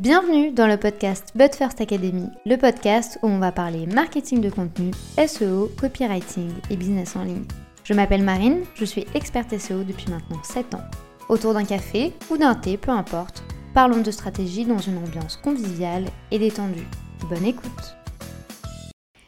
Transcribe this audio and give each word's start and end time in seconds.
Bienvenue 0.00 0.50
dans 0.50 0.66
le 0.66 0.76
podcast 0.76 1.28
But 1.36 1.54
First 1.54 1.80
Academy, 1.80 2.26
le 2.46 2.56
podcast 2.56 3.16
où 3.22 3.28
on 3.28 3.38
va 3.38 3.52
parler 3.52 3.86
marketing 3.86 4.40
de 4.40 4.50
contenu, 4.50 4.90
SEO, 5.24 5.70
copywriting 5.80 6.50
et 6.68 6.76
business 6.76 7.14
en 7.14 7.22
ligne. 7.22 7.44
Je 7.84 7.94
m'appelle 7.94 8.24
Marine, 8.24 8.64
je 8.74 8.84
suis 8.84 9.06
experte 9.14 9.56
SEO 9.56 9.84
depuis 9.84 10.10
maintenant 10.10 10.42
7 10.42 10.74
ans. 10.74 10.82
Autour 11.28 11.54
d'un 11.54 11.64
café 11.64 12.12
ou 12.28 12.36
d'un 12.36 12.56
thé, 12.56 12.76
peu 12.76 12.90
importe, 12.90 13.44
parlons 13.72 14.00
de 14.00 14.10
stratégie 14.10 14.64
dans 14.64 14.78
une 14.78 14.98
ambiance 14.98 15.36
conviviale 15.36 16.06
et 16.32 16.40
détendue. 16.40 16.88
Bonne 17.30 17.44
écoute 17.44 17.96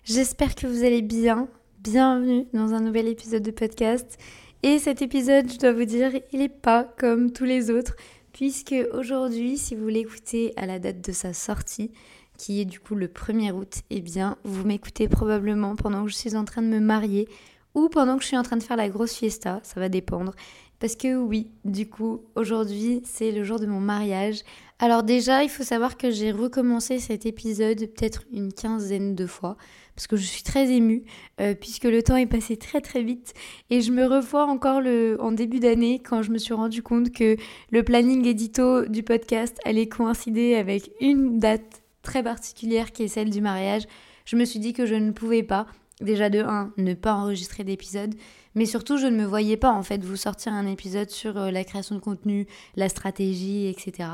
J'espère 0.02 0.56
que 0.56 0.66
vous 0.66 0.84
allez 0.84 1.02
bien. 1.02 1.46
Bienvenue 1.78 2.48
dans 2.52 2.74
un 2.74 2.80
nouvel 2.80 3.06
épisode 3.06 3.44
de 3.44 3.52
podcast. 3.52 4.18
Et 4.64 4.80
cet 4.80 5.00
épisode, 5.00 5.48
je 5.48 5.58
dois 5.58 5.72
vous 5.72 5.84
dire, 5.84 6.10
il 6.32 6.40
n'est 6.40 6.48
pas 6.48 6.82
comme 6.98 7.30
tous 7.30 7.44
les 7.44 7.70
autres 7.70 7.94
puisque 8.36 8.74
aujourd'hui, 8.92 9.56
si 9.56 9.74
vous 9.74 9.88
l'écoutez 9.88 10.52
à 10.56 10.66
la 10.66 10.78
date 10.78 11.00
de 11.00 11.12
sa 11.12 11.32
sortie, 11.32 11.90
qui 12.36 12.60
est 12.60 12.66
du 12.66 12.78
coup 12.80 12.94
le 12.94 13.08
1er 13.08 13.50
août, 13.50 13.77
eh 13.88 14.02
bien, 14.02 14.36
vous 14.44 14.62
m'écoutez 14.62 15.08
probablement 15.08 15.74
pendant 15.74 16.04
que 16.04 16.10
je 16.10 16.16
suis 16.16 16.36
en 16.36 16.44
train 16.44 16.60
de 16.60 16.66
me 16.66 16.78
marier 16.78 17.30
ou 17.74 17.88
pendant 17.88 18.16
que 18.18 18.22
je 18.22 18.28
suis 18.28 18.36
en 18.36 18.42
train 18.42 18.58
de 18.58 18.62
faire 18.62 18.77
la 18.77 18.91
grosse 18.91 19.14
fiesta, 19.14 19.60
ça 19.62 19.80
va 19.80 19.88
dépendre. 19.88 20.34
Parce 20.78 20.96
que 20.96 21.16
oui, 21.16 21.50
du 21.64 21.88
coup, 21.88 22.22
aujourd'hui, 22.34 23.02
c'est 23.04 23.32
le 23.32 23.44
jour 23.44 23.58
de 23.58 23.66
mon 23.66 23.80
mariage. 23.80 24.40
Alors 24.78 25.02
déjà, 25.02 25.42
il 25.42 25.48
faut 25.48 25.62
savoir 25.62 25.96
que 25.96 26.10
j'ai 26.10 26.30
recommencé 26.30 26.98
cet 26.98 27.24
épisode 27.24 27.78
peut-être 27.78 28.24
une 28.32 28.52
quinzaine 28.52 29.14
de 29.14 29.26
fois 29.26 29.56
parce 29.96 30.06
que 30.06 30.16
je 30.16 30.26
suis 30.26 30.42
très 30.42 30.70
émue, 30.70 31.04
euh, 31.40 31.54
puisque 31.54 31.84
le 31.84 32.02
temps 32.02 32.16
est 32.16 32.26
passé 32.26 32.58
très 32.58 32.82
très 32.82 33.02
vite. 33.02 33.32
Et 33.70 33.80
je 33.80 33.90
me 33.90 34.04
revois 34.04 34.44
encore 34.44 34.82
le, 34.82 35.16
en 35.20 35.32
début 35.32 35.58
d'année, 35.58 35.98
quand 35.98 36.22
je 36.22 36.30
me 36.30 36.38
suis 36.38 36.52
rendu 36.52 36.82
compte 36.82 37.10
que 37.10 37.36
le 37.70 37.82
planning 37.82 38.27
édito 38.27 38.84
du 38.84 39.02
podcast 39.02 39.58
allait 39.64 39.88
coïncider 39.88 40.54
avec 40.54 40.90
une 41.00 41.38
date 41.38 41.82
très 42.02 42.22
particulière 42.22 42.92
qui 42.92 43.05
est 43.05 43.08
celle 43.08 43.30
du 43.30 43.40
mariage. 43.40 43.84
Je 44.27 44.36
me 44.36 44.44
suis 44.44 44.58
dit 44.58 44.74
que 44.74 44.84
je 44.84 44.94
ne 44.94 45.12
pouvais 45.12 45.42
pas, 45.42 45.66
déjà 46.00 46.28
de 46.28 46.41
1, 46.41 46.72
ne 46.77 46.94
pas 46.94 47.14
enregistrer 47.14 47.64
d'épisode, 47.64 48.14
mais 48.55 48.64
surtout, 48.64 48.97
je 48.97 49.06
ne 49.06 49.16
me 49.16 49.25
voyais 49.25 49.56
pas 49.56 49.70
en 49.70 49.83
fait 49.83 50.02
vous 50.02 50.16
sortir 50.16 50.52
un 50.52 50.66
épisode 50.66 51.11
sur 51.11 51.36
euh, 51.36 51.50
la 51.50 51.62
création 51.62 51.94
de 51.94 52.00
contenu, 52.00 52.47
la 52.75 52.89
stratégie, 52.89 53.66
etc. 53.66 54.08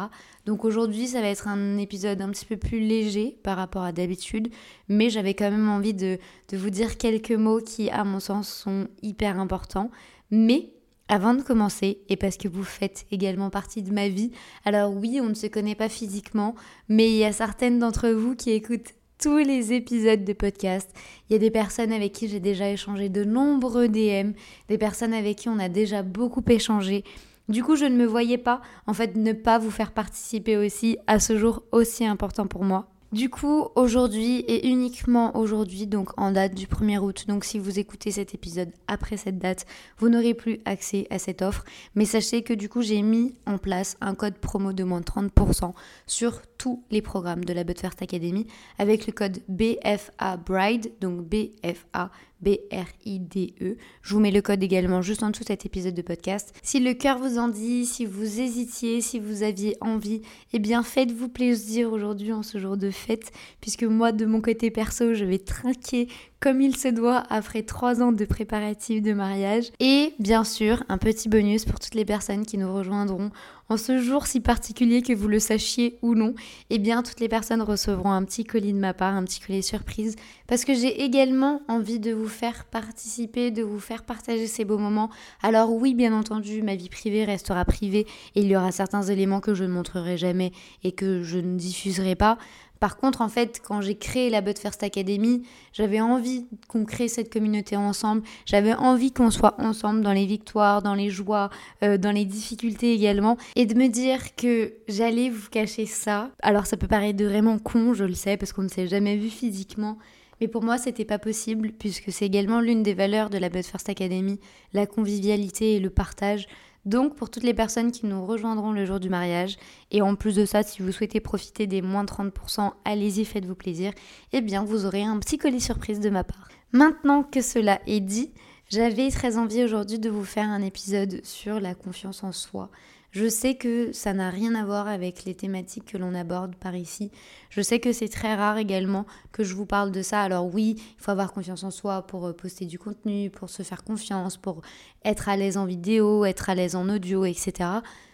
Donc 0.46 0.64
aujourd'hui, 0.64 1.06
ça 1.08 1.20
va 1.20 1.28
être 1.28 1.46
un 1.46 1.78
épisode 1.78 2.20
un 2.20 2.30
petit 2.30 2.46
peu 2.46 2.56
plus 2.56 2.80
léger 2.80 3.38
par 3.42 3.56
rapport 3.56 3.84
à 3.84 3.92
d'habitude, 3.92 4.48
mais 4.88 5.10
j'avais 5.10 5.34
quand 5.34 5.50
même 5.50 5.68
envie 5.68 5.94
de, 5.94 6.18
de 6.48 6.56
vous 6.56 6.70
dire 6.70 6.98
quelques 6.98 7.32
mots 7.32 7.60
qui, 7.60 7.88
à 7.90 8.02
mon 8.04 8.18
sens, 8.20 8.48
sont 8.48 8.88
hyper 9.02 9.38
importants. 9.38 9.90
Mais 10.30 10.72
avant 11.08 11.34
de 11.34 11.42
commencer, 11.42 11.98
et 12.08 12.16
parce 12.16 12.36
que 12.36 12.48
vous 12.48 12.64
faites 12.64 13.06
également 13.10 13.50
partie 13.50 13.82
de 13.82 13.92
ma 13.92 14.08
vie, 14.08 14.32
alors 14.64 14.92
oui, 14.94 15.20
on 15.22 15.28
ne 15.28 15.34
se 15.34 15.46
connaît 15.46 15.74
pas 15.74 15.88
physiquement, 15.88 16.54
mais 16.88 17.10
il 17.10 17.16
y 17.16 17.24
a 17.24 17.32
certaines 17.32 17.78
d'entre 17.78 18.08
vous 18.08 18.34
qui 18.34 18.50
écoutent 18.50 18.94
tous 19.22 19.38
les 19.38 19.72
épisodes 19.72 20.24
de 20.24 20.32
podcast. 20.32 20.90
Il 21.30 21.34
y 21.34 21.36
a 21.36 21.38
des 21.38 21.52
personnes 21.52 21.92
avec 21.92 22.12
qui 22.12 22.26
j'ai 22.26 22.40
déjà 22.40 22.68
échangé 22.68 23.08
de 23.08 23.22
nombreux 23.22 23.86
DM, 23.86 24.32
des 24.68 24.78
personnes 24.78 25.14
avec 25.14 25.36
qui 25.38 25.48
on 25.48 25.60
a 25.60 25.68
déjà 25.68 26.02
beaucoup 26.02 26.42
échangé. 26.48 27.04
Du 27.48 27.62
coup, 27.62 27.76
je 27.76 27.84
ne 27.84 27.96
me 27.96 28.04
voyais 28.04 28.38
pas, 28.38 28.60
en 28.88 28.94
fait, 28.94 29.14
ne 29.14 29.32
pas 29.32 29.58
vous 29.58 29.70
faire 29.70 29.92
participer 29.92 30.56
aussi 30.56 30.98
à 31.06 31.20
ce 31.20 31.38
jour 31.38 31.62
aussi 31.70 32.04
important 32.04 32.48
pour 32.48 32.64
moi. 32.64 32.91
Du 33.12 33.28
coup, 33.28 33.68
aujourd'hui 33.74 34.38
et 34.38 34.68
uniquement 34.68 35.36
aujourd'hui, 35.36 35.86
donc 35.86 36.18
en 36.18 36.30
date 36.30 36.54
du 36.54 36.66
1er 36.66 36.96
août, 36.96 37.26
donc 37.28 37.44
si 37.44 37.58
vous 37.58 37.78
écoutez 37.78 38.10
cet 38.10 38.34
épisode 38.34 38.70
après 38.86 39.18
cette 39.18 39.38
date, 39.38 39.66
vous 39.98 40.08
n'aurez 40.08 40.32
plus 40.32 40.60
accès 40.64 41.06
à 41.10 41.18
cette 41.18 41.42
offre. 41.42 41.62
Mais 41.94 42.06
sachez 42.06 42.42
que 42.42 42.54
du 42.54 42.70
coup, 42.70 42.80
j'ai 42.80 43.02
mis 43.02 43.34
en 43.44 43.58
place 43.58 43.98
un 44.00 44.14
code 44.14 44.38
promo 44.38 44.72
de 44.72 44.82
moins 44.82 45.02
30% 45.02 45.74
sur 46.06 46.40
tous 46.56 46.82
les 46.90 47.02
programmes 47.02 47.44
de 47.44 47.52
la 47.52 47.64
But 47.64 47.80
First 47.80 48.00
Academy 48.00 48.46
avec 48.78 49.06
le 49.06 49.12
code 49.12 49.40
BFA 49.46 50.38
Bride, 50.38 50.90
donc 51.02 51.20
BFA 51.20 52.10
B-R-I-D-E. 52.42 53.76
Je 54.02 54.14
vous 54.14 54.20
mets 54.20 54.30
le 54.30 54.42
code 54.42 54.62
également 54.62 55.00
juste 55.00 55.22
en 55.22 55.30
dessous 55.30 55.42
de 55.42 55.48
cet 55.48 55.64
épisode 55.64 55.94
de 55.94 56.02
podcast. 56.02 56.54
Si 56.62 56.80
le 56.80 56.94
cœur 56.94 57.18
vous 57.18 57.38
en 57.38 57.48
dit, 57.48 57.86
si 57.86 58.04
vous 58.04 58.40
hésitiez, 58.40 59.00
si 59.00 59.18
vous 59.18 59.42
aviez 59.42 59.76
envie, 59.80 60.22
eh 60.52 60.58
bien 60.58 60.82
faites-vous 60.82 61.28
plaisir 61.28 61.92
aujourd'hui 61.92 62.32
en 62.32 62.42
ce 62.42 62.58
jour 62.58 62.76
de 62.76 62.90
fête, 62.90 63.32
puisque 63.60 63.84
moi 63.84 64.12
de 64.12 64.26
mon 64.26 64.40
côté 64.40 64.70
perso, 64.70 65.14
je 65.14 65.24
vais 65.24 65.38
trinquer 65.38 66.08
comme 66.42 66.60
il 66.60 66.76
se 66.76 66.88
doit 66.88 67.22
après 67.30 67.62
trois 67.62 68.02
ans 68.02 68.10
de 68.10 68.24
préparatifs 68.24 69.00
de 69.00 69.12
mariage. 69.12 69.70
Et 69.78 70.12
bien 70.18 70.42
sûr, 70.42 70.82
un 70.88 70.98
petit 70.98 71.28
bonus 71.28 71.64
pour 71.64 71.78
toutes 71.78 71.94
les 71.94 72.04
personnes 72.04 72.44
qui 72.44 72.58
nous 72.58 72.74
rejoindront 72.74 73.30
en 73.68 73.76
ce 73.76 73.98
jour 73.98 74.26
si 74.26 74.40
particulier 74.40 75.02
que 75.02 75.12
vous 75.12 75.28
le 75.28 75.38
sachiez 75.38 75.98
ou 76.02 76.16
non. 76.16 76.34
Eh 76.68 76.80
bien, 76.80 77.04
toutes 77.04 77.20
les 77.20 77.28
personnes 77.28 77.62
recevront 77.62 78.10
un 78.10 78.24
petit 78.24 78.42
colis 78.42 78.72
de 78.72 78.78
ma 78.78 78.92
part, 78.92 79.14
un 79.14 79.22
petit 79.22 79.38
colis 79.38 79.62
surprise, 79.62 80.16
parce 80.48 80.64
que 80.64 80.74
j'ai 80.74 81.04
également 81.04 81.62
envie 81.68 82.00
de 82.00 82.12
vous 82.12 82.28
faire 82.28 82.64
participer, 82.64 83.52
de 83.52 83.62
vous 83.62 83.78
faire 83.78 84.02
partager 84.02 84.48
ces 84.48 84.64
beaux 84.64 84.78
moments. 84.78 85.10
Alors 85.44 85.72
oui, 85.72 85.94
bien 85.94 86.12
entendu, 86.12 86.62
ma 86.62 86.74
vie 86.74 86.88
privée 86.88 87.24
restera 87.24 87.64
privée 87.64 88.04
et 88.34 88.40
il 88.40 88.48
y 88.48 88.56
aura 88.56 88.72
certains 88.72 89.02
éléments 89.02 89.40
que 89.40 89.54
je 89.54 89.62
ne 89.62 89.72
montrerai 89.72 90.16
jamais 90.16 90.50
et 90.82 90.90
que 90.90 91.22
je 91.22 91.38
ne 91.38 91.56
diffuserai 91.56 92.16
pas. 92.16 92.36
Par 92.82 92.96
contre, 92.96 93.20
en 93.20 93.28
fait, 93.28 93.62
quand 93.64 93.80
j'ai 93.80 93.94
créé 93.94 94.28
la 94.28 94.40
But 94.40 94.58
First 94.58 94.82
Academy, 94.82 95.44
j'avais 95.72 96.00
envie 96.00 96.48
qu'on 96.66 96.84
crée 96.84 97.06
cette 97.06 97.32
communauté 97.32 97.76
ensemble. 97.76 98.22
J'avais 98.44 98.74
envie 98.74 99.12
qu'on 99.12 99.30
soit 99.30 99.54
ensemble 99.60 100.00
dans 100.00 100.12
les 100.12 100.26
victoires, 100.26 100.82
dans 100.82 100.96
les 100.96 101.08
joies, 101.08 101.48
euh, 101.84 101.96
dans 101.96 102.10
les 102.10 102.24
difficultés 102.24 102.92
également. 102.92 103.36
Et 103.54 103.66
de 103.66 103.76
me 103.76 103.86
dire 103.86 104.34
que 104.34 104.72
j'allais 104.88 105.30
vous 105.30 105.48
cacher 105.48 105.86
ça. 105.86 106.30
Alors, 106.42 106.66
ça 106.66 106.76
peut 106.76 106.88
paraître 106.88 107.22
vraiment 107.22 107.60
con, 107.60 107.94
je 107.94 108.02
le 108.02 108.14
sais, 108.14 108.36
parce 108.36 108.52
qu'on 108.52 108.64
ne 108.64 108.68
s'est 108.68 108.88
jamais 108.88 109.16
vu 109.16 109.28
physiquement. 109.28 109.96
Mais 110.40 110.48
pour 110.48 110.64
moi, 110.64 110.76
c'était 110.76 111.04
pas 111.04 111.20
possible, 111.20 111.70
puisque 111.78 112.10
c'est 112.10 112.26
également 112.26 112.60
l'une 112.60 112.82
des 112.82 112.94
valeurs 112.94 113.30
de 113.30 113.38
la 113.38 113.48
But 113.48 113.64
First 113.64 113.90
Academy, 113.90 114.40
la 114.72 114.86
convivialité 114.86 115.76
et 115.76 115.78
le 115.78 115.90
partage. 115.90 116.48
Donc 116.84 117.14
pour 117.14 117.30
toutes 117.30 117.44
les 117.44 117.54
personnes 117.54 117.92
qui 117.92 118.06
nous 118.06 118.26
rejoindront 118.26 118.72
le 118.72 118.84
jour 118.84 118.98
du 118.98 119.08
mariage, 119.08 119.56
et 119.90 120.02
en 120.02 120.16
plus 120.16 120.34
de 120.34 120.44
ça, 120.44 120.62
si 120.62 120.82
vous 120.82 120.90
souhaitez 120.90 121.20
profiter 121.20 121.66
des 121.66 121.80
moins 121.80 122.04
30%, 122.04 122.72
allez-y, 122.84 123.24
faites-vous 123.24 123.54
plaisir, 123.54 123.92
eh 124.32 124.40
bien 124.40 124.64
vous 124.64 124.84
aurez 124.84 125.04
un 125.04 125.18
petit 125.18 125.38
colis 125.38 125.60
surprise 125.60 126.00
de 126.00 126.10
ma 126.10 126.24
part. 126.24 126.48
Maintenant 126.72 127.22
que 127.22 127.40
cela 127.40 127.80
est 127.86 128.00
dit, 128.00 128.32
j'avais 128.68 129.10
très 129.10 129.36
envie 129.36 129.62
aujourd'hui 129.62 129.98
de 129.98 130.10
vous 130.10 130.24
faire 130.24 130.48
un 130.48 130.62
épisode 130.62 131.20
sur 131.24 131.60
la 131.60 131.74
confiance 131.74 132.24
en 132.24 132.32
soi. 132.32 132.70
Je 133.12 133.28
sais 133.28 133.56
que 133.56 133.92
ça 133.92 134.14
n'a 134.14 134.30
rien 134.30 134.54
à 134.54 134.64
voir 134.64 134.88
avec 134.88 135.26
les 135.26 135.34
thématiques 135.34 135.84
que 135.84 135.98
l'on 135.98 136.14
aborde 136.14 136.56
par 136.56 136.74
ici. 136.74 137.10
Je 137.50 137.60
sais 137.60 137.78
que 137.78 137.92
c'est 137.92 138.08
très 138.08 138.34
rare 138.34 138.56
également 138.56 139.04
que 139.32 139.44
je 139.44 139.54
vous 139.54 139.66
parle 139.66 139.92
de 139.92 140.00
ça. 140.00 140.22
Alors 140.22 140.52
oui, 140.52 140.76
il 140.78 141.02
faut 141.02 141.10
avoir 141.10 141.34
confiance 141.34 141.62
en 141.62 141.70
soi 141.70 142.06
pour 142.06 142.26
euh, 142.26 142.32
poster 142.32 142.64
du 142.64 142.78
contenu, 142.78 143.28
pour 143.28 143.50
se 143.50 143.62
faire 143.62 143.84
confiance, 143.84 144.38
pour 144.38 144.62
être 145.04 145.28
à 145.28 145.36
l'aise 145.36 145.58
en 145.58 145.66
vidéo, 145.66 146.24
être 146.24 146.48
à 146.48 146.54
l'aise 146.54 146.74
en 146.74 146.88
audio, 146.88 147.26
etc. 147.26 147.68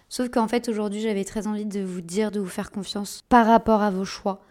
Sauf 0.09 0.31
qu'en 0.31 0.49
fait 0.49 0.69
aujourd'hui 0.69 1.01
j'avais 1.01 1.25
très 1.25 1.47
envie 1.47 1.67
de 1.67 1.81
vous 1.81 2.01
dire 2.01 2.33
de 2.33 2.41
vous 2.41 2.47
faire 2.49 2.73
confiance 2.73 3.23
par 3.29 3.47
rapport 3.47 3.83
à 3.83 3.93
vos 3.93 4.05
choix, 4.05 4.43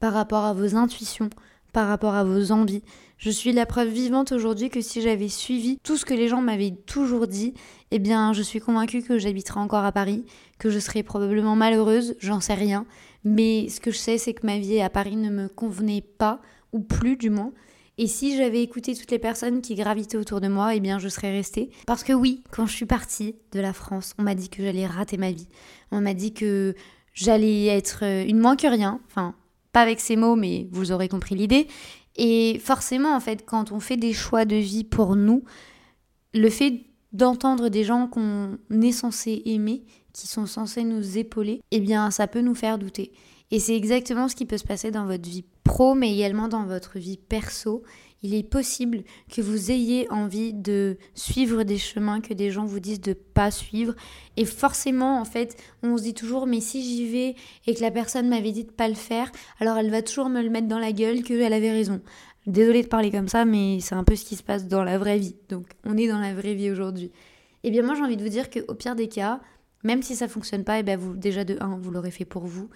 par 0.00 0.14
rapport 0.14 0.44
à 0.44 0.52
vos 0.52 0.74
intuitions, 0.74 1.30
par 1.72 1.86
rapport 1.86 2.14
à 2.14 2.24
vos 2.24 2.50
envies. 2.50 2.82
Je 3.22 3.30
suis 3.30 3.52
la 3.52 3.66
preuve 3.66 3.90
vivante 3.90 4.32
aujourd'hui 4.32 4.68
que 4.68 4.80
si 4.80 5.00
j'avais 5.00 5.28
suivi 5.28 5.78
tout 5.84 5.96
ce 5.96 6.04
que 6.04 6.12
les 6.12 6.26
gens 6.26 6.40
m'avaient 6.40 6.72
toujours 6.72 7.28
dit, 7.28 7.54
eh 7.92 8.00
bien, 8.00 8.32
je 8.32 8.42
suis 8.42 8.58
convaincue 8.58 9.00
que 9.00 9.16
j'habiterais 9.16 9.60
encore 9.60 9.84
à 9.84 9.92
Paris, 9.92 10.24
que 10.58 10.70
je 10.70 10.80
serais 10.80 11.04
probablement 11.04 11.54
malheureuse, 11.54 12.16
j'en 12.18 12.40
sais 12.40 12.54
rien. 12.54 12.84
Mais 13.22 13.68
ce 13.68 13.78
que 13.78 13.92
je 13.92 13.96
sais, 13.96 14.18
c'est 14.18 14.34
que 14.34 14.44
ma 14.44 14.58
vie 14.58 14.80
à 14.80 14.90
Paris 14.90 15.14
ne 15.14 15.30
me 15.30 15.46
convenait 15.46 16.00
pas, 16.00 16.40
ou 16.72 16.80
plus 16.80 17.16
du 17.16 17.30
moins. 17.30 17.52
Et 17.96 18.08
si 18.08 18.36
j'avais 18.36 18.60
écouté 18.60 18.92
toutes 18.96 19.12
les 19.12 19.20
personnes 19.20 19.62
qui 19.62 19.76
gravitaient 19.76 20.16
autour 20.16 20.40
de 20.40 20.48
moi, 20.48 20.74
eh 20.74 20.80
bien, 20.80 20.98
je 20.98 21.06
serais 21.06 21.30
restée. 21.30 21.70
Parce 21.86 22.02
que 22.02 22.12
oui, 22.12 22.42
quand 22.50 22.66
je 22.66 22.74
suis 22.74 22.86
partie 22.86 23.36
de 23.52 23.60
la 23.60 23.72
France, 23.72 24.14
on 24.18 24.24
m'a 24.24 24.34
dit 24.34 24.48
que 24.48 24.64
j'allais 24.64 24.88
rater 24.88 25.16
ma 25.16 25.30
vie. 25.30 25.46
On 25.92 26.00
m'a 26.00 26.14
dit 26.14 26.34
que 26.34 26.74
j'allais 27.14 27.66
être 27.66 28.02
une 28.02 28.40
moins 28.40 28.56
que 28.56 28.66
rien. 28.66 28.98
Enfin, 29.06 29.36
pas 29.72 29.80
avec 29.80 30.00
ces 30.00 30.16
mots, 30.16 30.34
mais 30.34 30.66
vous 30.72 30.90
aurez 30.90 31.08
compris 31.08 31.36
l'idée. 31.36 31.68
Et 32.16 32.60
forcément, 32.62 33.14
en 33.14 33.20
fait, 33.20 33.44
quand 33.46 33.72
on 33.72 33.80
fait 33.80 33.96
des 33.96 34.12
choix 34.12 34.44
de 34.44 34.56
vie 34.56 34.84
pour 34.84 35.16
nous, 35.16 35.44
le 36.34 36.50
fait 36.50 36.84
d'entendre 37.12 37.68
des 37.68 37.84
gens 37.84 38.06
qu'on 38.06 38.58
est 38.70 38.92
censé 38.92 39.42
aimer, 39.46 39.84
qui 40.12 40.26
sont 40.26 40.46
censés 40.46 40.84
nous 40.84 41.18
épauler, 41.18 41.60
eh 41.70 41.80
bien, 41.80 42.10
ça 42.10 42.26
peut 42.26 42.40
nous 42.40 42.54
faire 42.54 42.78
douter. 42.78 43.12
Et 43.50 43.58
c'est 43.58 43.76
exactement 43.76 44.28
ce 44.28 44.36
qui 44.36 44.46
peut 44.46 44.58
se 44.58 44.64
passer 44.64 44.90
dans 44.90 45.06
votre 45.06 45.28
vie 45.28 45.44
pro, 45.64 45.94
mais 45.94 46.12
également 46.12 46.48
dans 46.48 46.64
votre 46.64 46.98
vie 46.98 47.18
perso 47.18 47.82
il 48.22 48.34
est 48.34 48.42
possible 48.42 49.02
que 49.30 49.40
vous 49.40 49.70
ayez 49.70 50.10
envie 50.10 50.52
de 50.52 50.96
suivre 51.14 51.64
des 51.64 51.78
chemins 51.78 52.20
que 52.20 52.34
des 52.34 52.50
gens 52.50 52.64
vous 52.64 52.80
disent 52.80 53.00
de 53.00 53.14
pas 53.14 53.50
suivre. 53.50 53.94
Et 54.36 54.44
forcément, 54.44 55.20
en 55.20 55.24
fait, 55.24 55.56
on 55.82 55.96
se 55.96 56.04
dit 56.04 56.14
toujours, 56.14 56.46
mais 56.46 56.60
si 56.60 56.82
j'y 56.82 57.08
vais 57.10 57.34
et 57.66 57.74
que 57.74 57.80
la 57.80 57.90
personne 57.90 58.28
m'avait 58.28 58.52
dit 58.52 58.64
de 58.64 58.70
pas 58.70 58.88
le 58.88 58.94
faire, 58.94 59.30
alors 59.58 59.76
elle 59.76 59.90
va 59.90 60.02
toujours 60.02 60.28
me 60.28 60.42
le 60.42 60.50
mettre 60.50 60.68
dans 60.68 60.78
la 60.78 60.92
gueule 60.92 61.22
qu'elle 61.22 61.52
avait 61.52 61.72
raison. 61.72 62.00
Désolée 62.46 62.82
de 62.82 62.88
parler 62.88 63.10
comme 63.10 63.28
ça, 63.28 63.44
mais 63.44 63.78
c'est 63.80 63.94
un 63.94 64.04
peu 64.04 64.16
ce 64.16 64.24
qui 64.24 64.36
se 64.36 64.42
passe 64.42 64.66
dans 64.66 64.84
la 64.84 64.98
vraie 64.98 65.18
vie. 65.18 65.36
Donc, 65.48 65.66
on 65.84 65.96
est 65.96 66.08
dans 66.08 66.18
la 66.18 66.34
vraie 66.34 66.54
vie 66.54 66.70
aujourd'hui. 66.70 67.12
Eh 67.64 67.70
bien, 67.70 67.82
moi, 67.82 67.94
j'ai 67.94 68.02
envie 68.02 68.16
de 68.16 68.22
vous 68.22 68.28
dire 68.28 68.50
qu'au 68.50 68.74
pire 68.74 68.96
des 68.96 69.08
cas, 69.08 69.40
même 69.84 70.02
si 70.02 70.16
ça 70.16 70.28
fonctionne 70.28 70.64
pas, 70.64 70.78
eh 70.78 70.82
bien 70.82 70.96
vous, 70.96 71.16
déjà 71.16 71.44
de 71.44 71.56
un, 71.60 71.76
vous 71.76 71.90
l'aurez 71.90 72.10
fait 72.10 72.24
pour 72.24 72.46
vous. 72.46 72.68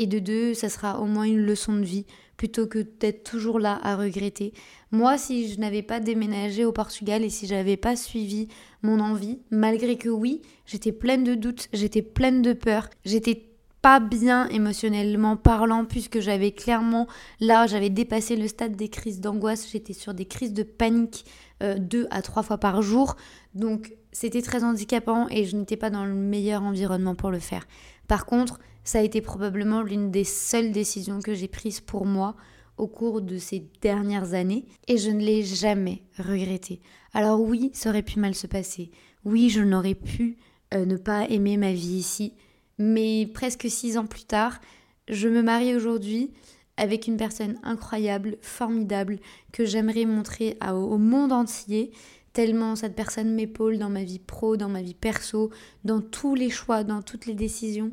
Et 0.00 0.06
de 0.06 0.18
deux, 0.18 0.54
ça 0.54 0.70
sera 0.70 0.98
au 0.98 1.04
moins 1.04 1.24
une 1.24 1.44
leçon 1.44 1.74
de 1.74 1.84
vie 1.84 2.06
plutôt 2.38 2.66
que 2.66 2.78
d'être 2.78 3.22
toujours 3.22 3.58
là 3.58 3.78
à 3.82 3.96
regretter. 3.96 4.54
Moi, 4.92 5.18
si 5.18 5.52
je 5.52 5.60
n'avais 5.60 5.82
pas 5.82 6.00
déménagé 6.00 6.64
au 6.64 6.72
Portugal 6.72 7.22
et 7.22 7.28
si 7.28 7.46
j'avais 7.46 7.76
pas 7.76 7.96
suivi 7.96 8.48
mon 8.82 8.98
envie, 8.98 9.40
malgré 9.50 9.98
que 9.98 10.08
oui, 10.08 10.40
j'étais 10.64 10.92
pleine 10.92 11.22
de 11.22 11.34
doutes, 11.34 11.68
j'étais 11.74 12.00
pleine 12.00 12.40
de 12.40 12.54
peur, 12.54 12.88
j'étais 13.04 13.50
pas 13.82 14.00
bien 14.00 14.48
émotionnellement 14.48 15.36
parlant 15.36 15.84
puisque 15.84 16.20
j'avais 16.20 16.52
clairement 16.52 17.06
là 17.40 17.66
j'avais 17.66 17.88
dépassé 17.88 18.36
le 18.36 18.46
stade 18.46 18.76
des 18.76 18.90
crises 18.90 19.20
d'angoisse 19.20 19.70
j'étais 19.72 19.94
sur 19.94 20.12
des 20.12 20.26
crises 20.26 20.52
de 20.52 20.62
panique 20.62 21.24
euh, 21.62 21.78
deux 21.78 22.06
à 22.10 22.20
trois 22.20 22.42
fois 22.42 22.58
par 22.58 22.82
jour 22.82 23.16
donc 23.54 23.94
c'était 24.12 24.42
très 24.42 24.64
handicapant 24.64 25.28
et 25.30 25.46
je 25.46 25.56
n'étais 25.56 25.78
pas 25.78 25.88
dans 25.88 26.04
le 26.04 26.12
meilleur 26.12 26.62
environnement 26.62 27.14
pour 27.14 27.30
le 27.30 27.38
faire 27.38 27.66
par 28.06 28.26
contre 28.26 28.58
ça 28.90 28.98
a 28.98 29.02
été 29.02 29.20
probablement 29.20 29.82
l'une 29.82 30.10
des 30.10 30.24
seules 30.24 30.72
décisions 30.72 31.20
que 31.20 31.32
j'ai 31.32 31.46
prises 31.46 31.78
pour 31.78 32.06
moi 32.06 32.34
au 32.76 32.88
cours 32.88 33.20
de 33.20 33.38
ces 33.38 33.70
dernières 33.82 34.34
années 34.34 34.64
et 34.88 34.98
je 34.98 35.10
ne 35.10 35.20
l'ai 35.20 35.44
jamais 35.44 36.02
regretté. 36.18 36.80
Alors 37.14 37.40
oui, 37.40 37.70
ça 37.72 37.90
aurait 37.90 38.02
pu 38.02 38.18
mal 38.18 38.34
se 38.34 38.48
passer. 38.48 38.90
Oui, 39.24 39.48
je 39.48 39.60
n'aurais 39.60 39.94
pu 39.94 40.38
euh, 40.74 40.84
ne 40.86 40.96
pas 40.96 41.28
aimer 41.28 41.56
ma 41.56 41.72
vie 41.72 41.98
ici. 41.98 42.34
Mais 42.78 43.30
presque 43.32 43.70
six 43.70 43.96
ans 43.96 44.06
plus 44.06 44.24
tard, 44.24 44.60
je 45.06 45.28
me 45.28 45.40
marie 45.40 45.76
aujourd'hui 45.76 46.32
avec 46.76 47.06
une 47.06 47.16
personne 47.16 47.60
incroyable, 47.62 48.38
formidable, 48.40 49.20
que 49.52 49.64
j'aimerais 49.64 50.04
montrer 50.04 50.58
au 50.68 50.98
monde 50.98 51.30
entier, 51.30 51.92
tellement 52.32 52.74
cette 52.74 52.96
personne 52.96 53.36
m'épaule 53.36 53.78
dans 53.78 53.88
ma 53.88 54.02
vie 54.02 54.18
pro, 54.18 54.56
dans 54.56 54.68
ma 54.68 54.82
vie 54.82 54.94
perso, 54.94 55.50
dans 55.84 56.00
tous 56.00 56.34
les 56.34 56.50
choix, 56.50 56.82
dans 56.82 57.02
toutes 57.02 57.26
les 57.26 57.34
décisions. 57.34 57.92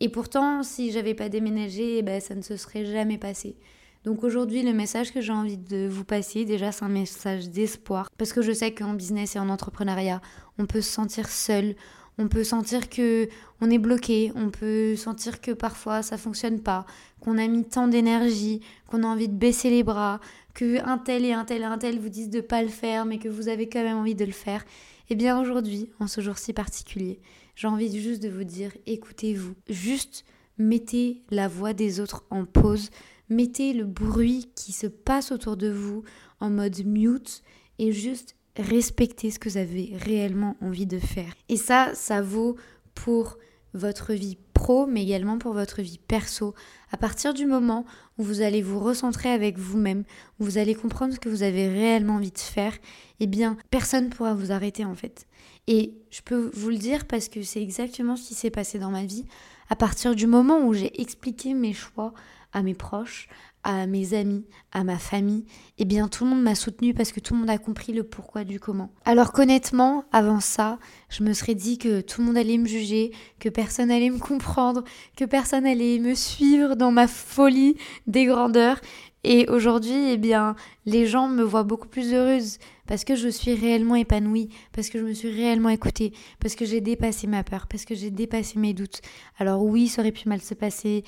Et 0.00 0.08
pourtant, 0.08 0.62
si 0.62 0.92
j'avais 0.92 1.14
pas 1.14 1.28
déménagé, 1.28 1.98
eh 1.98 2.02
ben, 2.02 2.20
ça 2.20 2.34
ne 2.34 2.42
se 2.42 2.56
serait 2.56 2.84
jamais 2.84 3.18
passé. 3.18 3.56
Donc 4.04 4.22
aujourd'hui, 4.22 4.62
le 4.62 4.72
message 4.72 5.12
que 5.12 5.20
j'ai 5.20 5.32
envie 5.32 5.56
de 5.56 5.88
vous 5.88 6.04
passer, 6.04 6.44
déjà, 6.44 6.70
c'est 6.70 6.84
un 6.84 6.88
message 6.88 7.50
d'espoir. 7.50 8.08
Parce 8.18 8.32
que 8.32 8.40
je 8.40 8.52
sais 8.52 8.72
qu'en 8.72 8.94
business 8.94 9.34
et 9.34 9.38
en 9.40 9.48
entrepreneuriat, 9.48 10.20
on 10.58 10.66
peut 10.66 10.80
se 10.80 10.92
sentir 10.92 11.28
seul, 11.28 11.74
on 12.18 12.28
peut 12.28 12.44
sentir 12.44 12.88
que 12.88 13.28
on 13.60 13.70
est 13.70 13.78
bloqué, 13.78 14.32
on 14.36 14.50
peut 14.50 14.96
sentir 14.96 15.40
que 15.40 15.50
parfois 15.50 16.02
ça 16.02 16.16
fonctionne 16.16 16.60
pas, 16.60 16.86
qu'on 17.20 17.36
a 17.36 17.46
mis 17.48 17.64
tant 17.64 17.88
d'énergie, 17.88 18.60
qu'on 18.86 19.02
a 19.02 19.06
envie 19.06 19.28
de 19.28 19.34
baisser 19.34 19.70
les 19.70 19.82
bras, 19.82 20.20
que 20.54 20.80
un 20.86 20.98
tel 20.98 21.24
et 21.24 21.32
un 21.32 21.44
tel 21.44 21.62
et 21.62 21.64
un 21.64 21.78
tel 21.78 21.98
vous 21.98 22.08
disent 22.08 22.30
de 22.30 22.40
pas 22.40 22.62
le 22.62 22.68
faire, 22.68 23.06
mais 23.06 23.18
que 23.18 23.28
vous 23.28 23.48
avez 23.48 23.68
quand 23.68 23.82
même 23.82 23.98
envie 23.98 24.14
de 24.14 24.24
le 24.24 24.32
faire. 24.32 24.64
Eh 25.10 25.14
bien 25.14 25.40
aujourd'hui, 25.40 25.90
en 26.00 26.06
ce 26.06 26.20
jour 26.20 26.38
si 26.38 26.52
particulier, 26.52 27.20
j'ai 27.56 27.66
envie 27.66 28.00
juste 28.00 28.22
de 28.22 28.28
vous 28.28 28.44
dire 28.44 28.70
écoutez-vous, 28.86 29.54
juste 29.68 30.24
mettez 30.58 31.22
la 31.30 31.48
voix 31.48 31.72
des 31.72 32.00
autres 32.00 32.24
en 32.30 32.44
pause, 32.44 32.90
mettez 33.28 33.72
le 33.72 33.84
bruit 33.84 34.48
qui 34.54 34.72
se 34.72 34.86
passe 34.86 35.32
autour 35.32 35.56
de 35.56 35.70
vous 35.70 36.04
en 36.38 36.50
mode 36.50 36.84
mute 36.84 37.42
et 37.78 37.92
juste 37.92 38.36
respectez 38.56 39.30
ce 39.30 39.38
que 39.38 39.48
vous 39.48 39.56
avez 39.56 39.92
réellement 39.96 40.56
envie 40.60 40.86
de 40.86 40.98
faire. 40.98 41.34
Et 41.48 41.56
ça, 41.56 41.94
ça 41.94 42.22
vaut 42.22 42.56
pour 42.94 43.38
votre 43.74 44.14
vie 44.14 44.38
pro, 44.54 44.86
mais 44.86 45.02
également 45.02 45.38
pour 45.38 45.52
votre 45.52 45.82
vie 45.82 45.98
perso. 45.98 46.54
À 46.90 46.96
partir 46.96 47.34
du 47.34 47.46
moment 47.46 47.84
où 48.16 48.22
vous 48.22 48.40
allez 48.40 48.62
vous 48.62 48.80
recentrer 48.80 49.28
avec 49.30 49.58
vous-même, 49.58 50.04
où 50.40 50.44
vous 50.44 50.58
allez 50.58 50.74
comprendre 50.74 51.14
ce 51.14 51.20
que 51.20 51.28
vous 51.28 51.42
avez 51.42 51.68
réellement 51.68 52.14
envie 52.14 52.32
de 52.32 52.38
faire, 52.38 52.72
eh 53.20 53.26
bien, 53.26 53.56
personne 53.70 54.06
ne 54.06 54.10
pourra 54.10 54.34
vous 54.34 54.52
arrêter 54.52 54.84
en 54.84 54.94
fait. 54.94 55.26
Et 55.66 55.94
je 56.10 56.20
peux 56.22 56.50
vous 56.54 56.70
le 56.70 56.76
dire 56.76 57.06
parce 57.06 57.28
que 57.28 57.42
c'est 57.42 57.62
exactement 57.62 58.16
ce 58.16 58.28
qui 58.28 58.34
s'est 58.34 58.50
passé 58.50 58.78
dans 58.78 58.90
ma 58.90 59.04
vie. 59.04 59.24
À 59.68 59.76
partir 59.76 60.14
du 60.14 60.26
moment 60.26 60.64
où 60.64 60.72
j'ai 60.72 61.00
expliqué 61.00 61.54
mes 61.54 61.72
choix 61.72 62.14
à 62.52 62.62
mes 62.62 62.74
proches, 62.74 63.28
à 63.64 63.88
mes 63.88 64.14
amis, 64.14 64.44
à 64.70 64.84
ma 64.84 64.96
famille, 64.96 65.44
eh 65.78 65.84
bien 65.84 66.06
tout 66.06 66.22
le 66.22 66.30
monde 66.30 66.42
m'a 66.42 66.54
soutenu 66.54 66.94
parce 66.94 67.10
que 67.10 67.18
tout 67.18 67.34
le 67.34 67.40
monde 67.40 67.50
a 67.50 67.58
compris 67.58 67.92
le 67.92 68.04
pourquoi 68.04 68.44
du 68.44 68.60
comment. 68.60 68.92
Alors 69.04 69.32
qu'honnêtement, 69.32 70.04
avant 70.12 70.38
ça, 70.38 70.78
je 71.08 71.24
me 71.24 71.32
serais 71.32 71.56
dit 71.56 71.76
que 71.76 72.00
tout 72.00 72.20
le 72.20 72.28
monde 72.28 72.36
allait 72.36 72.58
me 72.58 72.68
juger, 72.68 73.10
que 73.40 73.48
personne 73.48 73.90
allait 73.90 74.10
me 74.10 74.20
comprendre, 74.20 74.84
que 75.16 75.24
personne 75.24 75.66
allait 75.66 75.98
me 75.98 76.14
suivre 76.14 76.76
dans 76.76 76.92
ma 76.92 77.08
folie 77.08 77.76
des 78.06 78.26
grandeurs. 78.26 78.80
Et 79.24 79.48
aujourd'hui, 79.48 80.12
eh 80.12 80.16
bien, 80.18 80.54
les 80.84 81.06
gens 81.06 81.28
me 81.28 81.42
voient 81.42 81.64
beaucoup 81.64 81.88
plus 81.88 82.14
heureuse 82.14 82.58
parce 82.86 83.04
que 83.04 83.16
je 83.16 83.28
suis 83.28 83.54
réellement 83.54 83.96
épanouie, 83.96 84.50
parce 84.72 84.88
que 84.88 84.98
je 84.98 85.04
me 85.04 85.12
suis 85.12 85.30
réellement 85.30 85.70
écoutée, 85.70 86.12
parce 86.38 86.54
que 86.54 86.64
j'ai 86.64 86.80
dépassé 86.80 87.26
ma 87.26 87.42
peur, 87.42 87.66
parce 87.66 87.84
que 87.84 87.94
j'ai 87.96 88.10
dépassé 88.10 88.58
mes 88.58 88.72
doutes. 88.72 89.00
Alors 89.38 89.64
oui, 89.64 89.88
ça 89.88 90.02
aurait 90.02 90.12
pu 90.12 90.28
mal 90.28 90.40
se 90.40 90.54
passer, 90.54 91.02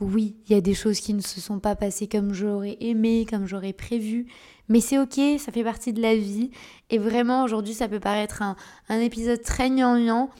oui, 0.00 0.36
il 0.46 0.52
y 0.52 0.56
a 0.56 0.60
des 0.60 0.74
choses 0.74 1.00
qui 1.00 1.12
ne 1.12 1.20
se 1.20 1.40
sont 1.40 1.58
pas 1.58 1.74
passées 1.74 2.06
comme 2.06 2.32
j'aurais 2.32 2.76
aimé, 2.80 3.26
comme 3.28 3.46
j'aurais 3.46 3.72
prévu, 3.72 4.26
mais 4.68 4.80
c'est 4.80 4.98
ok, 4.98 5.18
ça 5.38 5.50
fait 5.50 5.64
partie 5.64 5.92
de 5.92 6.00
la 6.00 6.14
vie. 6.14 6.50
Et 6.90 6.98
vraiment, 6.98 7.42
aujourd'hui, 7.42 7.74
ça 7.74 7.88
peut 7.88 8.00
paraître 8.00 8.42
un, 8.42 9.00
épisode 9.00 9.42
très 9.42 9.70
gnangnan, 9.70 10.30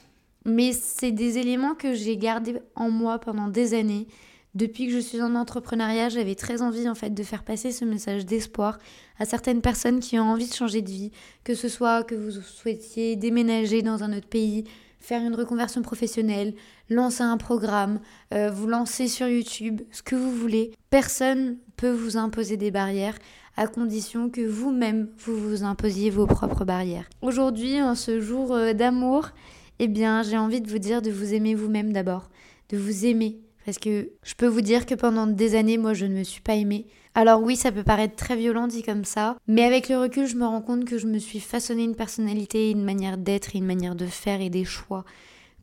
mais 0.45 0.73
c'est 0.73 1.13
des 1.13 1.39
éléments 1.39 1.75
que 1.75 1.95
j'ai 1.95 2.17
gardés 2.17 2.61
en 2.77 2.91
moi 2.91 3.19
pendant 3.19 3.49
des 3.49 3.75
années. 3.75 4.07
Depuis 4.55 4.87
que 4.87 4.93
je 4.93 4.99
suis 4.99 5.21
en 5.21 5.35
entrepreneuriat, 5.35 6.09
j'avais 6.09 6.35
très 6.35 6.63
envie 6.63 6.89
en 6.89 6.95
fait 6.95 7.11
de 7.11 7.23
faire 7.23 7.45
passer 7.45 7.71
ce 7.71 7.85
message 7.85 8.25
d'espoir 8.25 8.79
à 9.19 9.25
certaines 9.25 9.61
personnes 9.61 10.01
qui 10.01 10.19
ont 10.19 10.31
envie 10.31 10.49
de 10.49 10.55
changer 10.55 10.81
de 10.83 10.91
vie, 10.91 11.13
que 11.45 11.55
ce 11.55 11.69
soit 11.69 12.03
que 12.03 12.15
vous 12.15 12.31
souhaitiez 12.31 13.17
déménager 13.17 13.83
dans 13.83 14.03
un 14.03 14.17
autre 14.17 14.27
pays, 14.27 14.65
faire 15.01 15.23
une 15.23 15.35
reconversion 15.35 15.83
professionnelle, 15.83 16.55
lancer 16.89 17.23
un 17.23 17.37
programme, 17.37 18.01
euh, 18.33 18.51
vous 18.51 18.67
lancer 18.67 19.07
sur 19.07 19.29
YouTube, 19.29 19.83
ce 19.91 20.03
que 20.03 20.17
vous 20.17 20.33
voulez. 20.33 20.73
Personne 20.91 21.59
peut 21.77 21.91
vous 21.91 22.17
imposer 22.17 22.57
des 22.57 22.71
barrières 22.71 23.19
à 23.57 23.67
condition 23.67 24.31
que 24.31 24.41
vous-même 24.41 25.09
vous 25.19 25.37
vous 25.37 25.63
imposiez 25.63 26.11
vos 26.11 26.27
propres 26.27 26.65
barrières. 26.65 27.09
Aujourd'hui, 27.23 27.83
en 27.83 27.95
ce 27.95 28.21
jour 28.21 28.53
euh, 28.53 28.73
d'amour, 28.73 29.31
eh 29.79 29.89
bien, 29.89 30.23
j'ai 30.23 30.39
envie 30.39 30.61
de 30.61 30.71
vous 30.71 30.79
dire 30.79 31.03
de 31.03 31.11
vous 31.11 31.35
aimer 31.35 31.55
vous-même 31.55 31.93
d'abord, 31.93 32.31
de 32.71 32.79
vous 32.79 33.05
aimer 33.05 33.41
parce 33.69 33.79
que 33.79 34.13
je 34.23 34.35
peux 34.35 34.47
vous 34.47 34.63
dire 34.63 34.87
que 34.87 34.95
pendant 34.95 35.27
des 35.27 35.55
années, 35.55 35.77
moi, 35.77 35.93
je 35.93 36.07
ne 36.07 36.15
me 36.15 36.25
suis 36.25 36.41
pas 36.41 36.55
aimée. 36.55 36.87
Alors 37.15 37.43
oui, 37.43 37.55
ça 37.55 37.71
peut 37.71 37.83
paraître 37.83 38.17
très 38.17 38.35
violent 38.35 38.67
dit 38.67 38.83
comme 38.83 39.05
ça, 39.05 39.37
mais 39.47 39.63
avec 39.63 39.91
le 39.91 39.99
recul, 39.99 40.27
je 40.27 40.37
me 40.37 40.47
rends 40.47 40.63
compte 40.63 40.87
que 40.87 40.97
je 40.97 41.07
me 41.07 41.19
suis 41.19 41.39
façonné 41.39 41.85
une 41.85 41.95
personnalité, 41.95 42.71
une 42.71 42.83
manière 42.83 43.19
d'être, 43.19 43.55
une 43.55 43.67
manière 43.67 43.95
de 43.95 44.07
faire 44.07 44.41
et 44.41 44.49
des 44.49 44.65
choix 44.65 45.05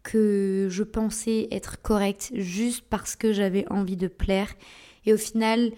que 0.03 0.67
je 0.69 0.83
pensais 0.83 1.47
être 1.49 1.81
correcte 1.81 2.29
juste 2.35 2.85
parce 2.91 3.15
que 3.15 3.33
j'avais 3.33 3.65
envie 3.71 3.97
de 3.97 4.07
plaire. 4.07 4.53
Et 5.07 5.13
au 5.13 5.17
final, 5.17 5.71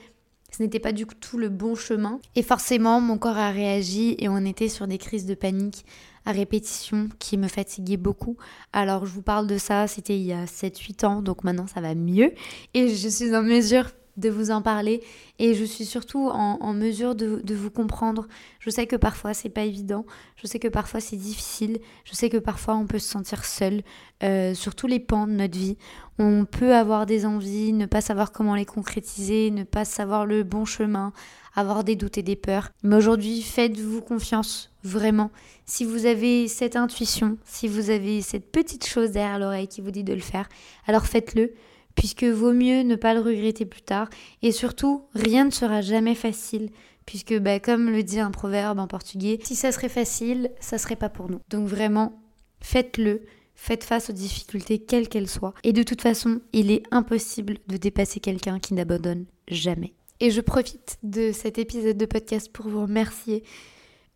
ce 0.51 0.61
n'était 0.61 0.81
pas 0.81 0.91
du 0.91 1.05
tout 1.05 1.37
le 1.37 1.47
bon 1.47 1.75
chemin. 1.75 2.19
Et 2.35 2.43
forcément, 2.43 2.99
mon 2.99 3.17
corps 3.17 3.37
a 3.37 3.51
réagi 3.51 4.17
et 4.19 4.27
on 4.27 4.43
était 4.43 4.67
sur 4.67 4.85
des 4.85 4.97
crises 4.97 5.27
de 5.27 5.33
panique 5.33 5.85
répétition 6.31 7.09
qui 7.19 7.37
me 7.37 7.47
fatiguaient 7.47 7.97
beaucoup. 7.97 8.37
Alors 8.73 9.05
je 9.05 9.11
vous 9.11 9.21
parle 9.21 9.47
de 9.47 9.57
ça, 9.57 9.87
c'était 9.87 10.17
il 10.17 10.25
y 10.25 10.33
a 10.33 10.45
7-8 10.45 11.05
ans, 11.05 11.21
donc 11.21 11.43
maintenant 11.43 11.67
ça 11.67 11.81
va 11.81 11.95
mieux. 11.95 12.33
Et 12.73 12.95
je 12.95 13.07
suis 13.07 13.35
en 13.35 13.43
mesure 13.43 13.91
de 14.17 14.29
vous 14.29 14.51
en 14.51 14.61
parler 14.61 15.01
et 15.39 15.53
je 15.53 15.63
suis 15.63 15.85
surtout 15.85 16.29
en, 16.29 16.73
mesure 16.73 17.15
de, 17.15 17.53
vous 17.53 17.69
comprendre. 17.69 18.27
Je 18.59 18.69
sais 18.69 18.87
que 18.87 18.95
parfois 18.95 19.33
c'est 19.33 19.49
pas 19.49 19.63
évident, 19.63 20.05
je 20.35 20.47
sais 20.47 20.59
que 20.59 20.67
parfois 20.67 20.99
c'est 20.99 21.15
difficile, 21.15 21.79
je 22.03 22.13
sais 22.13 22.29
que 22.29 22.37
parfois 22.37 22.75
on 22.75 22.87
peut 22.87 22.99
se 22.99 23.09
sentir 23.09 23.45
seul 23.45 23.83
euh, 24.23 24.53
sur 24.53 24.75
tous 24.75 24.87
les 24.87 24.99
pans 24.99 25.27
de 25.27 25.33
notre 25.33 25.57
vie. 25.57 25.77
On 26.19 26.45
peut 26.45 26.73
avoir 26.73 27.05
des 27.05 27.25
envies, 27.25 27.73
ne 27.73 27.85
pas 27.85 28.01
savoir 28.01 28.31
comment 28.31 28.55
les 28.55 28.65
concrétiser, 28.65 29.51
ne 29.51 29.63
pas 29.63 29.85
savoir 29.85 30.25
le 30.25 30.41
bon 30.43 30.65
chemin, 30.65 31.13
avoir 31.55 31.83
des 31.83 31.95
doutes 31.95 32.17
et 32.17 32.23
des 32.23 32.35
peurs. 32.35 32.69
Mais 32.81 32.95
aujourd'hui, 32.95 33.41
faites-vous 33.41 34.01
confiance, 34.01 34.71
vraiment. 34.83 35.31
Si 35.65 35.85
vous 35.85 36.07
avez 36.07 36.47
cette 36.47 36.75
intuition, 36.75 37.37
si 37.45 37.67
vous 37.67 37.91
avez 37.91 38.21
cette 38.21 38.51
petite 38.51 38.87
chose 38.87 39.11
derrière 39.11 39.37
l'oreille 39.37 39.67
qui 39.67 39.81
vous 39.81 39.91
dit 39.91 40.03
de 40.03 40.13
le 40.13 40.19
faire, 40.19 40.49
alors 40.87 41.05
faites-le 41.05 41.53
puisque 41.97 42.23
vaut 42.23 42.53
mieux 42.53 42.83
ne 42.83 42.95
pas 42.95 43.13
le 43.13 43.19
regretter 43.19 43.65
plus 43.65 43.81
tard. 43.81 44.09
Et 44.43 44.53
surtout, 44.53 45.07
rien 45.13 45.43
ne 45.43 45.49
sera 45.49 45.81
jamais 45.81 46.15
facile, 46.15 46.69
puisque 47.05 47.37
bah, 47.37 47.59
comme 47.59 47.89
le 47.89 48.03
dit 48.03 48.19
un 48.19 48.31
proverbe 48.31 48.79
en 48.79 48.87
portugais, 48.87 49.39
si 49.43 49.55
ça 49.55 49.73
serait 49.73 49.89
facile, 49.89 50.51
ça 50.61 50.77
serait 50.77 50.95
pas 50.95 51.09
pour 51.09 51.29
nous. 51.29 51.41
Donc 51.49 51.67
vraiment, 51.67 52.21
faites-le. 52.61 53.23
Faites 53.59 53.83
face 53.83 54.11
aux 54.11 54.13
difficultés 54.13 54.77
quelles 54.77 55.09
qu'elles 55.09 55.27
soient. 55.27 55.55
Et 55.63 55.73
de 55.73 55.81
toute 55.81 56.03
façon, 56.03 56.41
il 56.53 56.69
est 56.69 56.83
impossible 56.91 57.57
de 57.67 57.77
dépasser 57.77 58.19
quelqu'un 58.19 58.59
qui 58.59 58.75
n'abandonne 58.75 59.25
jamais. 59.47 59.95
Et 60.19 60.29
je 60.29 60.41
profite 60.41 60.99
de 61.01 61.31
cet 61.31 61.57
épisode 61.57 61.97
de 61.97 62.05
podcast 62.05 62.51
pour 62.51 62.67
vous 62.67 62.83
remercier. 62.83 63.43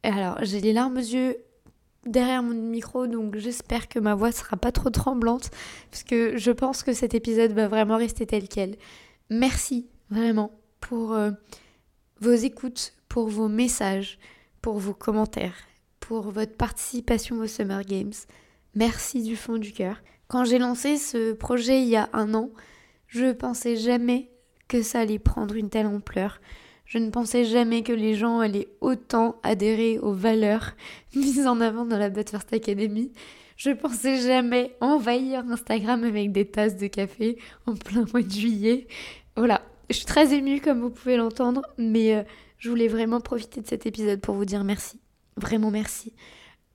Alors, 0.03 0.37
j'ai 0.43 0.61
les 0.61 0.73
larmes 0.73 0.97
aux 0.97 0.99
yeux 0.99 1.37
derrière 2.05 2.43
mon 2.43 2.53
micro, 2.53 3.07
donc 3.07 3.37
j'espère 3.37 3.87
que 3.87 3.99
ma 3.99 4.15
voix 4.15 4.31
sera 4.31 4.57
pas 4.57 4.71
trop 4.71 4.89
tremblante, 4.89 5.49
parce 5.89 6.03
que 6.03 6.37
je 6.37 6.51
pense 6.51 6.83
que 6.83 6.93
cet 6.93 7.13
épisode 7.13 7.51
va 7.51 7.67
vraiment 7.67 7.97
rester 7.97 8.25
tel 8.25 8.47
quel. 8.47 8.75
Merci 9.29 9.87
vraiment 10.09 10.51
pour 10.79 11.13
euh, 11.13 11.31
vos 12.19 12.33
écoutes, 12.33 12.93
pour 13.07 13.27
vos 13.27 13.47
messages, 13.47 14.19
pour 14.61 14.77
vos 14.79 14.93
commentaires, 14.93 15.55
pour 15.99 16.31
votre 16.31 16.55
participation 16.55 17.37
aux 17.39 17.47
Summer 17.47 17.83
Games. 17.83 18.13
Merci 18.75 19.21
du 19.21 19.35
fond 19.35 19.57
du 19.57 19.71
cœur. 19.71 20.01
Quand 20.27 20.45
j'ai 20.45 20.59
lancé 20.59 20.97
ce 20.97 21.33
projet 21.33 21.81
il 21.81 21.89
y 21.89 21.97
a 21.97 22.09
un 22.13 22.33
an, 22.33 22.51
Je 23.13 23.33
pensais 23.33 23.75
jamais 23.75 24.31
que 24.69 24.81
ça 24.81 25.01
allait 25.01 25.19
prendre 25.19 25.55
une 25.55 25.69
telle 25.69 25.85
ampleur. 25.85 26.39
Je 26.91 26.97
ne 26.97 27.09
pensais 27.09 27.45
jamais 27.45 27.83
que 27.83 27.93
les 27.93 28.15
gens 28.15 28.41
allaient 28.41 28.67
autant 28.81 29.39
adhérer 29.43 29.97
aux 29.99 30.11
valeurs 30.11 30.73
mises 31.15 31.47
en 31.47 31.61
avant 31.61 31.85
dans 31.85 31.97
la 31.97 32.09
But 32.09 32.29
First 32.29 32.51
Academy. 32.51 33.13
Je 33.55 33.69
pensais 33.69 34.17
jamais 34.17 34.75
envahir 34.81 35.45
Instagram 35.49 36.03
avec 36.03 36.33
des 36.33 36.43
tasses 36.43 36.75
de 36.75 36.87
café 36.87 37.37
en 37.65 37.75
plein 37.75 38.03
mois 38.11 38.21
de 38.21 38.29
juillet. 38.29 38.87
Voilà, 39.37 39.61
je 39.89 39.95
suis 39.95 40.05
très 40.05 40.33
émue 40.33 40.59
comme 40.59 40.81
vous 40.81 40.89
pouvez 40.89 41.15
l'entendre, 41.15 41.61
mais 41.77 42.13
euh, 42.13 42.23
je 42.57 42.69
voulais 42.69 42.89
vraiment 42.89 43.21
profiter 43.21 43.61
de 43.61 43.67
cet 43.67 43.85
épisode 43.85 44.19
pour 44.19 44.35
vous 44.35 44.43
dire 44.43 44.65
merci. 44.65 44.99
Vraiment 45.37 45.71
merci 45.71 46.11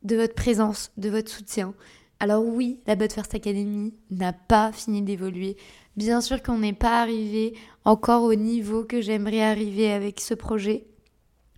de 0.02 0.16
votre 0.16 0.34
présence, 0.34 0.92
de 0.96 1.10
votre 1.10 1.30
soutien. 1.30 1.74
Alors 2.18 2.44
oui, 2.44 2.80
la 2.86 2.96
But 2.96 3.12
First 3.12 3.34
Academy 3.34 3.92
n'a 4.10 4.32
pas 4.32 4.72
fini 4.72 5.02
d'évoluer. 5.02 5.56
Bien 5.96 6.22
sûr 6.22 6.42
qu'on 6.42 6.58
n'est 6.58 6.72
pas 6.72 7.02
arrivé 7.02 7.54
encore 7.84 8.22
au 8.22 8.34
niveau 8.34 8.84
que 8.84 9.02
j'aimerais 9.02 9.42
arriver 9.42 9.92
avec 9.92 10.20
ce 10.20 10.32
projet, 10.32 10.86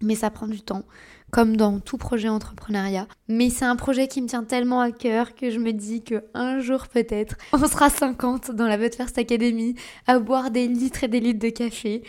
mais 0.00 0.16
ça 0.16 0.30
prend 0.30 0.48
du 0.48 0.60
temps, 0.60 0.82
comme 1.30 1.56
dans 1.56 1.78
tout 1.78 1.96
projet 1.96 2.28
entrepreneuriat. 2.28 3.06
Mais 3.28 3.50
c'est 3.50 3.66
un 3.66 3.76
projet 3.76 4.08
qui 4.08 4.20
me 4.20 4.26
tient 4.26 4.42
tellement 4.42 4.80
à 4.80 4.90
cœur 4.90 5.36
que 5.36 5.50
je 5.50 5.60
me 5.60 5.72
dis 5.72 6.02
que 6.02 6.24
un 6.34 6.58
jour 6.58 6.88
peut-être, 6.88 7.36
on 7.52 7.66
sera 7.66 7.88
50 7.88 8.50
dans 8.50 8.66
la 8.66 8.78
But 8.78 8.96
First 8.96 9.16
Academy 9.16 9.76
à 10.08 10.18
boire 10.18 10.50
des 10.50 10.66
litres 10.66 11.04
et 11.04 11.08
des 11.08 11.20
litres 11.20 11.40
de 11.40 11.50
café. 11.50 12.02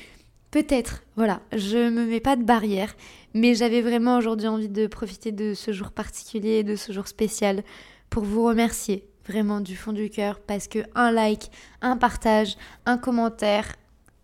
Peut-être, 0.50 1.03
voilà, 1.15 1.41
je 1.56 1.89
me 1.89 2.06
mets 2.08 2.20
pas 2.20 2.36
de 2.36 2.44
barrière, 2.44 2.96
mais 3.36 3.53
j'avais 3.53 3.82
vraiment 3.82 4.18
aujourd'hui 4.18 4.48
envie 4.48 4.70
de 4.70 4.88
profiter 4.88 5.32
de 5.32 5.53
ce 5.53 5.72
jour 5.72 5.91
particulier, 5.91 6.63
de 6.63 6.75
ce 6.75 6.91
jour 6.91 7.08
spécial, 7.08 7.63
pour 8.10 8.24
vous 8.24 8.46
remercier 8.46 9.08
vraiment 9.28 9.62
du 9.62 9.75
fond 9.75 9.94
du 9.94 10.10
cœur 10.10 10.39
parce 10.39 10.68
que 10.68 10.80
un 10.96 11.12
like, 11.12 11.51
un 11.82 11.98
partage, 11.98 12.58
un 12.86 12.98
commentaire, 12.98 13.75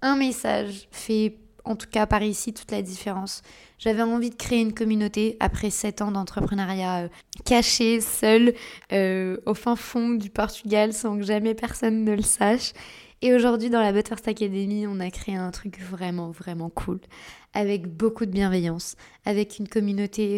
un 0.01 0.15
message 0.15 0.88
fait 0.92 1.38
en 1.63 1.75
tout 1.75 1.88
cas 1.89 2.06
par 2.06 2.24
ici 2.24 2.54
toute 2.54 2.72
la 2.72 2.82
différence. 2.82 3.42
J'avais 3.80 4.04
envie 4.04 4.30
de 4.30 4.36
créer 4.36 4.62
une 4.62 4.74
communauté 4.74 5.36
après 5.39 5.70
7 5.70 6.01
ans 6.01 6.12
d'entrepreneuriat 6.12 7.04
euh, 7.04 7.08
caché, 7.44 8.01
seul, 8.01 8.54
euh, 8.94 9.38
au 9.46 9.54
fin 9.54 9.75
fond 9.75 10.12
du 10.12 10.30
Portugal 10.30 10.94
sans 10.94 11.18
que 11.18 11.24
jamais 11.24 11.56
personne 11.56 12.04
ne 12.04 12.15
le 12.15 12.22
sache. 12.22 12.74
Et 13.22 13.34
aujourd'hui, 13.34 13.70
dans 13.70 13.82
la 13.82 13.92
But 13.92 14.08
First 14.08 14.27
Academy, 14.27 14.86
on 14.88 15.00
a 15.00 15.10
créé 15.10 15.36
un 15.36 15.50
truc 15.51 15.80
vraiment, 15.82 16.32
vraiment 16.32 16.70
cool, 16.70 17.00
avec 17.54 17.88
beaucoup 17.88 18.25
de 18.25 18.32
bienveillance, 18.32 18.96
avec 19.25 19.58
une 19.58 19.68
communauté 19.68 20.36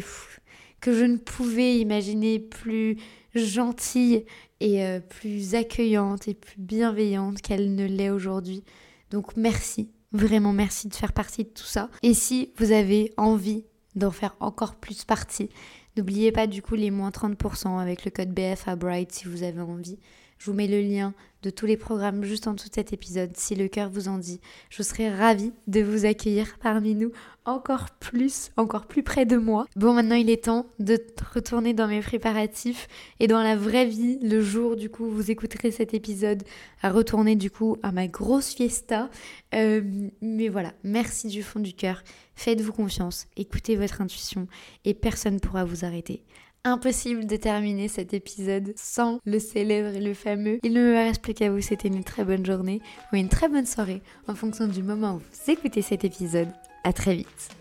que 0.81 0.93
je 0.93 1.03
ne 1.03 1.17
pouvais 1.17 1.79
imaginer 1.79 2.39
plus 2.39 2.97
gentille 3.35 4.25
et 4.59 4.83
euh, 4.83 4.99
plus 4.99 5.55
accueillante 5.55 6.27
et 6.27 6.33
plus 6.33 6.59
bienveillante 6.59 7.41
qu'elle 7.41 7.75
ne 7.75 7.85
l'est 7.85 8.09
aujourd'hui. 8.09 8.63
Donc 9.11 9.35
merci, 9.37 9.91
vraiment 10.11 10.53
merci 10.53 10.87
de 10.87 10.95
faire 10.95 11.13
partie 11.13 11.43
de 11.43 11.49
tout 11.49 11.63
ça. 11.63 11.89
Et 12.03 12.13
si 12.13 12.51
vous 12.57 12.71
avez 12.71 13.13
envie 13.17 13.65
d'en 13.95 14.11
faire 14.11 14.35
encore 14.39 14.75
plus 14.75 15.05
partie, 15.05 15.49
n'oubliez 15.95 16.31
pas 16.31 16.47
du 16.47 16.61
coup 16.61 16.75
les 16.75 16.91
moins 16.91 17.09
30% 17.09 17.79
avec 17.79 18.05
le 18.05 18.11
code 18.11 18.33
BF 18.33 18.67
à 18.67 18.75
Bright 18.75 19.11
si 19.11 19.25
vous 19.25 19.43
avez 19.43 19.61
envie. 19.61 19.97
Je 20.37 20.49
vous 20.49 20.55
mets 20.55 20.67
le 20.67 20.81
lien 20.81 21.13
de 21.43 21.49
tous 21.49 21.65
les 21.65 21.77
programmes 21.77 22.23
juste 22.23 22.47
en 22.47 22.53
dessous 22.53 22.69
de 22.69 22.73
cet 22.73 22.93
épisode 22.93 23.35
si 23.35 23.55
le 23.55 23.67
cœur 23.67 23.89
vous 23.89 24.07
en 24.07 24.17
dit. 24.17 24.39
Je 24.69 24.83
serai 24.83 25.09
ravie 25.09 25.53
de 25.67 25.81
vous 25.81 26.05
accueillir 26.05 26.57
parmi 26.59 26.95
nous 26.95 27.11
encore 27.45 27.91
plus, 27.91 28.51
encore 28.57 28.85
plus 28.87 29.03
près 29.03 29.25
de 29.25 29.37
moi. 29.37 29.65
Bon, 29.75 29.93
maintenant 29.93 30.15
il 30.15 30.29
est 30.29 30.45
temps 30.45 30.65
de 30.79 30.99
retourner 31.33 31.73
dans 31.73 31.87
mes 31.87 32.01
préparatifs 32.01 32.87
et 33.19 33.27
dans 33.27 33.41
la 33.41 33.55
vraie 33.55 33.85
vie, 33.85 34.19
le 34.21 34.41
jour 34.41 34.75
du 34.75 34.89
coup 34.89 35.09
vous 35.09 35.31
écouterez 35.31 35.71
cet 35.71 35.93
épisode, 35.93 36.43
à 36.81 36.91
retourner 36.91 37.35
du 37.35 37.49
coup 37.51 37.77
à 37.83 37.91
ma 37.91 38.07
grosse 38.07 38.53
fiesta. 38.53 39.09
Euh, 39.53 39.81
mais 40.21 40.49
voilà, 40.49 40.73
merci 40.83 41.27
du 41.27 41.43
fond 41.43 41.59
du 41.59 41.73
cœur. 41.73 42.03
Faites-vous 42.35 42.73
confiance, 42.73 43.27
écoutez 43.37 43.75
votre 43.75 44.01
intuition 44.01 44.47
et 44.85 44.93
personne 44.93 45.35
ne 45.35 45.39
pourra 45.39 45.63
vous 45.65 45.85
arrêter. 45.85 46.23
Impossible 46.67 47.25
de 47.25 47.37
terminer 47.37 47.87
cet 47.87 48.13
épisode 48.13 48.73
sans 48.75 49.21
le 49.25 49.39
célèbre 49.39 49.95
et 49.95 50.01
le 50.01 50.13
fameux. 50.13 50.59
Il 50.63 50.73
ne 50.73 50.81
me 50.81 50.95
reste 50.95 51.21
plus 51.21 51.33
qu'à 51.33 51.49
vous 51.49 51.61
souhaiter 51.61 51.87
une 51.87 52.03
très 52.03 52.25
bonne 52.25 52.45
journée 52.45 52.81
ou 53.13 53.15
une 53.15 53.29
très 53.29 53.47
bonne 53.47 53.65
soirée 53.65 54.01
en 54.27 54.35
fonction 54.35 54.67
du 54.67 54.83
moment 54.83 55.13
où 55.13 55.19
vous 55.19 55.51
écoutez 55.51 55.81
cet 55.81 56.03
épisode. 56.03 56.49
À 56.83 56.91
très 56.91 57.15
vite. 57.15 57.55